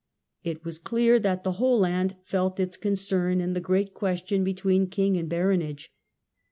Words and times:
It 0.43 0.65
was 0.65 0.79
clear 0.79 1.19
that 1.19 1.43
the 1.43 1.51
whole 1.61 1.77
land 1.77 2.15
felt 2.23 2.59
its 2.59 2.75
concern 2.75 3.39
in 3.39 3.53
the 3.53 3.61
great 3.61 3.93
question 3.93 4.43
between 4.43 4.87
king 4.87 5.15
and 5.15 5.29
baronage. 5.29 5.93